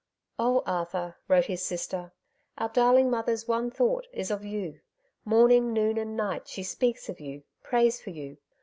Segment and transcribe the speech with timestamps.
[0.01, 0.03] '^
[0.39, 1.17] Oh, Arthur!
[1.21, 2.11] '^ wrote his sister, '^
[2.57, 4.79] our darling mother's one thought is of you.
[5.25, 8.37] Morning, noon, and night she speaks of you, prays for you.